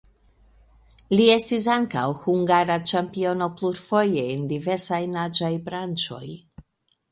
[1.19, 6.25] Li estis ankaŭ hungara ĉampiono plurfoje en diversaj naĝaj branĉoj.